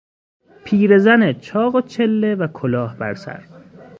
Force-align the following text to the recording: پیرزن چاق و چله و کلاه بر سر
پیرزن 0.63 1.33
چاق 1.33 1.75
و 1.75 1.81
چله 1.81 2.35
و 2.35 2.47
کلاه 2.47 2.97
بر 2.97 3.13
سر 3.13 3.43